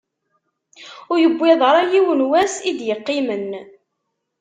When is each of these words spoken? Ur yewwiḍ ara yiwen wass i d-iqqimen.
Ur 1.11 1.17
yewwiḍ 1.19 1.61
ara 1.69 1.81
yiwen 1.91 2.21
wass 2.29 2.55
i 2.69 2.71
d-iqqimen. 2.77 3.49